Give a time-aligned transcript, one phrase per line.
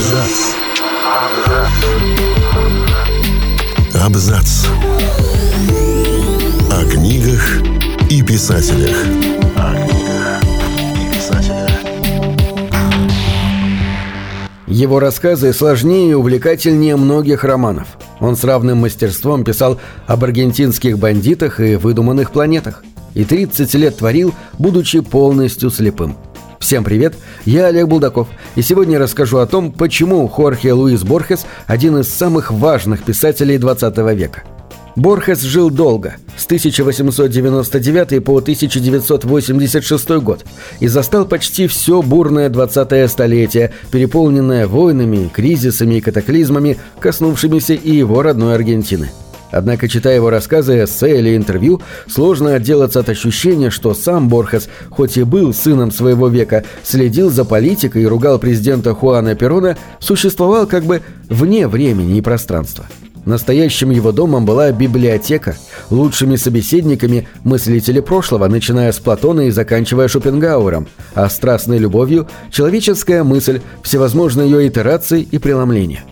[0.00, 0.54] Абзац.
[4.02, 4.66] Абзац.
[6.70, 7.60] О книгах
[8.08, 8.96] и писателях.
[9.56, 10.42] О книгах
[10.96, 11.70] и писателях.
[14.66, 17.88] Его рассказы сложнее и увлекательнее многих романов.
[18.20, 22.84] Он с равным мастерством писал об аргентинских бандитах и выдуманных планетах.
[23.12, 26.16] И 30 лет творил, будучи полностью слепым.
[26.60, 27.14] Всем привет,
[27.46, 32.50] я Олег Булдаков, и сегодня расскажу о том, почему Хорхе Луис Борхес– один из самых
[32.50, 34.42] важных писателей 20 века.
[34.94, 40.44] Борхес жил долго, с 1899 по 1986 год,
[40.80, 48.22] и застал почти все бурное 20-е столетие, переполненное войнами, кризисами и катаклизмами, коснувшимися и его
[48.22, 49.10] родной Аргентины.
[49.50, 55.16] Однако, читая его рассказы, эссе или интервью, сложно отделаться от ощущения, что сам Борхес, хоть
[55.16, 60.84] и был сыном своего века, следил за политикой и ругал президента Хуана Перона, существовал как
[60.84, 62.86] бы вне времени и пространства.
[63.26, 65.56] Настоящим его домом была библиотека,
[65.90, 73.60] лучшими собеседниками мыслители прошлого, начиная с Платона и заканчивая Шопенгауэром, а страстной любовью– человеческая мысль,
[73.82, 76.04] всевозможные ее итерации и преломления.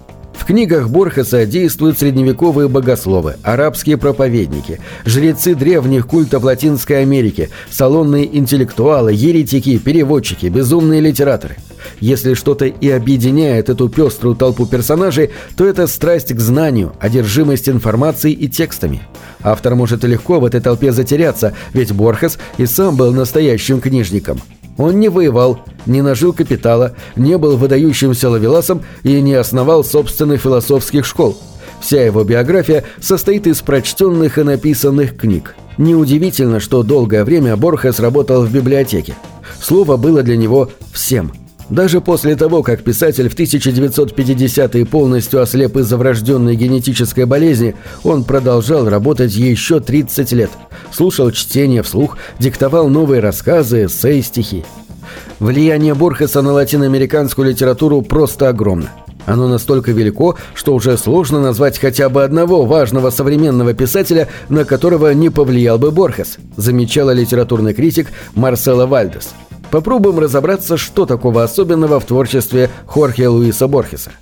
[0.48, 9.76] Книгах Борхеса действуют средневековые богословы, арабские проповедники, жрецы древних культов Латинской Америки, салонные интеллектуалы, еретики,
[9.76, 11.56] переводчики, безумные литераторы.
[12.00, 18.32] Если что-то и объединяет эту пеструю толпу персонажей, то это страсть к знанию, одержимость информацией
[18.32, 19.02] и текстами.
[19.42, 24.40] Автор может легко в этой толпе затеряться, ведь Борхес и сам был настоящим книжником–
[24.78, 31.04] он не воевал, не нажил капитала, не был выдающимся ловеласом и не основал собственных философских
[31.04, 31.36] школ.
[31.80, 35.54] Вся его биография состоит из прочтенных и написанных книг.
[35.76, 39.14] Неудивительно, что долгое время Борхес работал в библиотеке.
[39.60, 41.32] Слово было для него всем.
[41.70, 47.74] Даже после того, как писатель в 1950-е полностью ослеп из-за врожденной генетической болезни,
[48.04, 50.50] он продолжал работать еще 30 лет.
[50.90, 54.64] Слушал чтение вслух, диктовал новые рассказы, эссе и стихи.
[55.40, 58.90] Влияние Борхеса на латиноамериканскую литературу просто огромно.
[59.26, 65.12] Оно настолько велико, что уже сложно назвать хотя бы одного важного современного писателя, на которого
[65.12, 69.34] не повлиял бы Борхес, замечала литературный критик Марсела Вальдес.
[69.70, 74.12] Попробуем разобраться, что такого особенного в творчестве Хорхе Луиса Борхеса.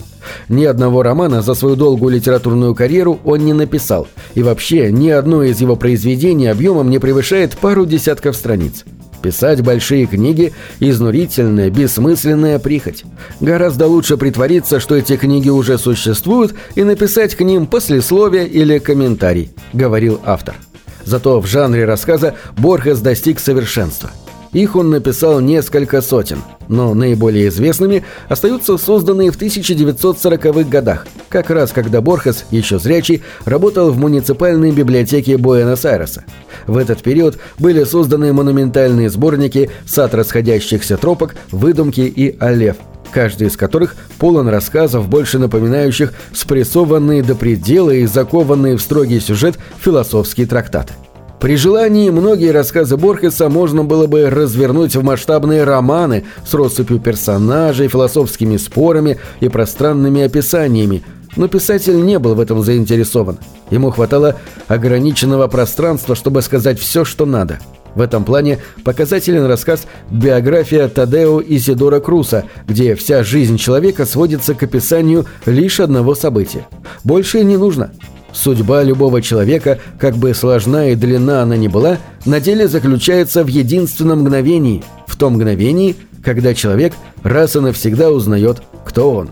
[0.49, 5.45] Ни одного романа за свою долгую литературную карьеру он не написал, и вообще ни одно
[5.45, 8.85] из его произведений объемом не превышает пару десятков страниц.
[9.23, 13.05] Писать большие книги– изнурительная, бессмысленная прихоть.
[13.41, 19.51] Гораздо лучше притвориться, что эти книги уже существуют, и написать к ним послесловие или комментарий,
[19.73, 20.57] говорил автор.
[21.05, 24.11] Зато в жанре рассказа Борхес достиг совершенства–
[24.57, 31.73] их он написал несколько сотен, но наиболее известными остаются созданные в 1940-х годах, как раз
[31.73, 36.25] когда Борхес, еще зрячий, работал в муниципальной библиотеке Буэнос-Айреса.
[36.67, 42.77] В этот период были созданы монументальные сборники «Сад расходящихся тропок», «Выдумки» и «Алев»,
[43.13, 49.59] каждый из которых полон рассказов, больше напоминающих спрессованные до предела и закованные в строгий сюжет
[49.81, 50.95] философские трактаты.
[51.41, 57.89] При желании многие рассказы Борхеса можно было бы развернуть в масштабные романы с россыпью персонажей,
[57.89, 61.03] философскими спорами и пространными описаниями,
[61.37, 63.39] но писатель не был в этом заинтересован.
[63.71, 64.37] Ему хватало
[64.67, 67.59] ограниченного пространства, чтобы сказать все, что надо.
[67.95, 74.63] В этом плане показателен рассказ «Биография Тадео Исидора Круса», где вся жизнь человека сводится к
[74.63, 76.67] описанию лишь одного события.
[77.05, 77.93] Больше не нужно.
[78.33, 83.49] Судьба любого человека, как бы сложна и длинна она ни была, на деле заключается в
[83.49, 86.93] единственном мгновении, в том мгновении, когда человек
[87.23, 89.31] раз и навсегда узнает, кто он.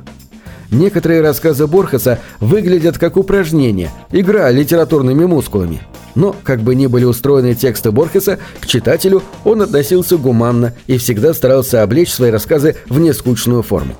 [0.70, 5.82] Некоторые рассказы Борхеса выглядят как упражнение, игра литературными мускулами.
[6.14, 11.34] Но, как бы ни были устроены тексты Борхеса, к читателю он относился гуманно и всегда
[11.34, 13.94] старался облечь свои рассказы в нескучную форму.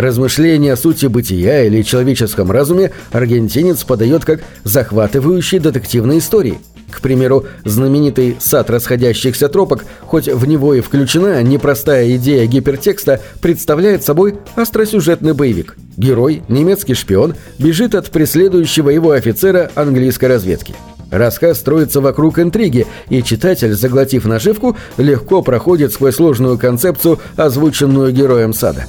[0.00, 6.56] Размышления о сути бытия или человеческом разуме аргентинец подает как захватывающие детективные истории.
[6.90, 14.02] К примеру, знаменитый «Сад расходящихся тропок», хоть в него и включена непростая идея гипертекста, представляет
[14.02, 15.76] собой остросюжетный боевик.
[15.98, 20.74] Герой, немецкий шпион, бежит от преследующего его офицера английской разведки.
[21.10, 28.54] Рассказ строится вокруг интриги, и читатель, заглотив наживку, легко проходит сквозь сложную концепцию, озвученную героем
[28.54, 28.86] сада.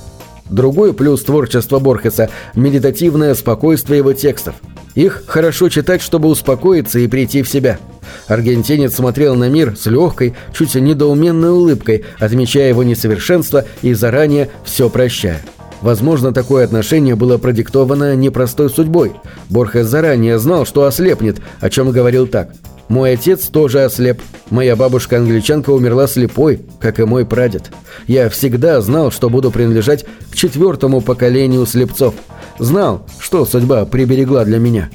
[0.52, 4.56] Другой плюс творчества Борхеса– медитативное спокойствие его текстов.
[4.96, 7.80] Их хорошо читать, чтобы успокоиться и прийти в себя.
[8.28, 14.90] Аргентинец смотрел на мир с легкой, чуть недоуменной улыбкой, отмечая его несовершенство и заранее все
[14.90, 15.42] прощая.
[15.80, 19.14] Возможно, такое отношение было продиктовано непростой судьбой.
[19.50, 22.50] Борхес заранее знал, что ослепнет, о чем говорил так.
[22.92, 24.22] «Мой отец тоже ослеп.
[24.50, 27.72] Моя бабушка-англичанка умерла слепой, как и мой прадед.
[28.06, 32.16] Я всегда знал, что буду принадлежать к четвертому поколению слепцов.
[32.60, 34.90] Знал, что судьба приберегла для меня».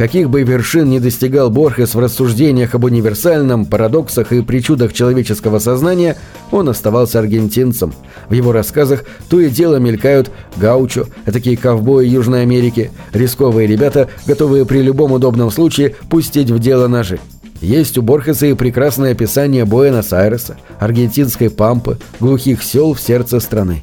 [0.00, 6.16] Каких бы вершин не достигал Борхес в рассуждениях об универсальном, парадоксах и причудах человеческого сознания,
[6.50, 7.92] он оставался аргентинцем.
[8.30, 14.64] В его рассказах то и дело мелькают гаучо, такие ковбои Южной Америки, рисковые ребята, готовые
[14.64, 17.20] при любом удобном случае пустить в дело ножи.
[17.60, 23.82] Есть у Борхеса и прекрасное описание Буэнос-Айреса, аргентинской пампы, глухих сел в сердце страны.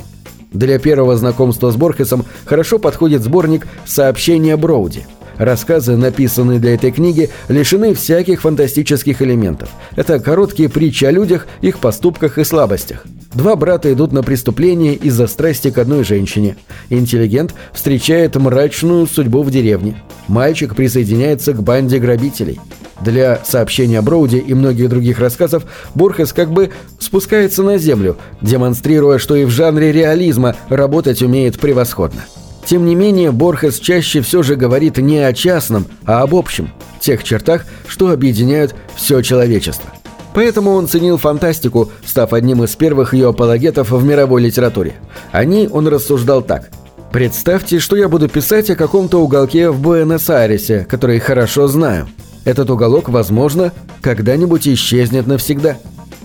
[0.52, 5.06] Для первого знакомства с Борхесом хорошо подходит сборник «Сообщения Броуди»,
[5.38, 9.70] Рассказы, написанные для этой книги, лишены всяких фантастических элементов.
[9.96, 13.06] Это короткие притчи о людях, их поступках и слабостях.
[13.34, 16.58] Два брата идут на преступление из-за страсти к одной женщине.
[16.90, 20.02] Интеллигент встречает мрачную судьбу в деревне.
[20.28, 22.60] Мальчик присоединяется к банде грабителей.
[23.02, 29.36] Для сообщения Броуди и многих других рассказов Борхес как бы спускается на землю, демонстрируя, что
[29.36, 32.24] и в жанре реализма работать умеет превосходно.
[32.68, 36.70] Тем не менее, Борхес чаще все же говорит не о частном, а об общем,
[37.00, 39.90] тех чертах, что объединяют все человечество.
[40.34, 44.96] Поэтому он ценил фантастику, став одним из первых ее апологетов в мировой литературе.
[45.32, 46.70] О ней он рассуждал так.
[47.14, 52.10] «Представьте, что я буду писать о каком-то уголке в Буэнос-Айресе, который хорошо знаю.
[52.44, 53.72] Этот уголок, возможно,
[54.02, 55.78] когда-нибудь исчезнет навсегда».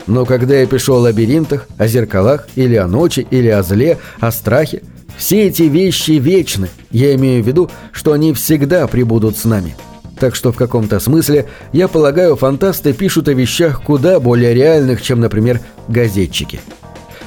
[0.09, 4.33] Но когда я пишу о лабиринтах, о зеркалах, или о ночи, или о зле, о
[4.33, 4.83] страхе,
[5.23, 9.77] все эти вещи вечны, я имею в виду, что они всегда прибудут с нами.
[10.19, 15.21] Так что в каком-то смысле, я полагаю, фантасты пишут о вещах куда более реальных, чем,
[15.21, 16.61] например, газетчики.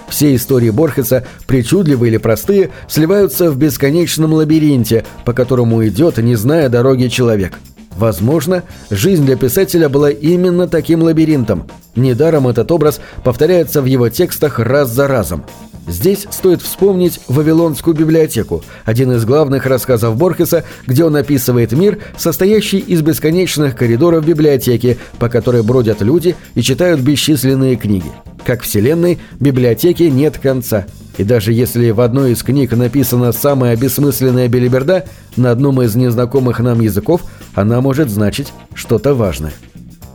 [0.09, 6.67] Все истории Борхеса, причудливые или простые, сливаются в бесконечном лабиринте, по которому идет, не зная
[6.67, 7.53] дороги человек.
[7.95, 11.69] Возможно, жизнь для писателя была именно таким лабиринтом.
[11.95, 15.45] Недаром этот образ повторяется в его текстах раз за разом.
[15.87, 22.79] Здесь стоит вспомнить «Вавилонскую библиотеку», один из главных рассказов Борхеса, где он описывает мир, состоящий
[22.79, 28.11] из бесконечных коридоров библиотеки, по которой бродят люди и читают бесчисленные книги.
[28.43, 30.85] Как вселенной, библиотеки нет конца.
[31.17, 35.05] И даже если в одной из книг написана самая бессмысленная белиберда,
[35.37, 37.21] на одном из незнакомых нам языков
[37.53, 39.53] она может значить что-то важное.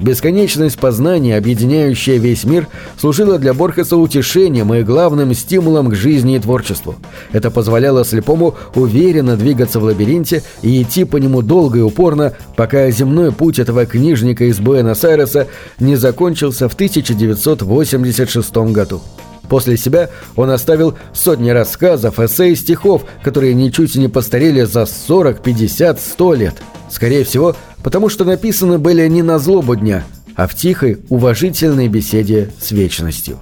[0.00, 2.68] Бесконечность познания, объединяющая весь мир,
[2.98, 6.96] служила для Борхеса утешением и главным стимулом к жизни и творчеству.
[7.32, 12.90] Это позволяло слепому уверенно двигаться в лабиринте и идти по нему долго и упорно, пока
[12.90, 15.48] земной путь этого книжника из Буэнос-Айреса
[15.78, 19.02] не закончился в 1986 году.
[19.50, 25.42] После себя он оставил сотни рассказов, эссе и стихов, которые ничуть не постарели за 40,
[25.42, 26.54] 50, 100 лет.
[26.90, 30.04] Скорее всего, потому что написаны были не на злобу дня,
[30.34, 33.38] а в тихой, уважительной беседе с вечностью.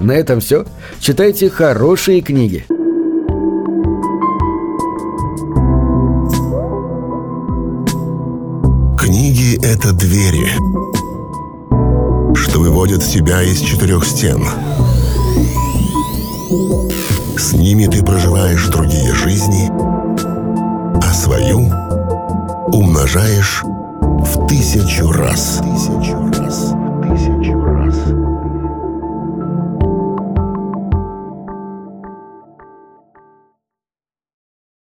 [0.00, 0.64] На этом все.
[1.00, 2.64] Читайте хорошие книги.
[8.98, 10.48] Книги— это двери,
[12.34, 14.44] что выводят тебя из четырех стен.
[17.36, 19.70] С ними ты проживаешь другие жизни,
[21.00, 21.70] а свою
[22.72, 25.60] умножаешь в тысячу раз.
[25.62, 26.74] Тысячу раз.
[27.02, 27.57] Тысячу